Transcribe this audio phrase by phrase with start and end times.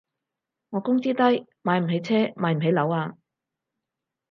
[0.71, 3.13] 我工資低，買唔起車買唔起樓啊